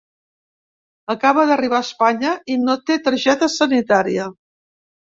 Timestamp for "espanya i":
1.89-2.59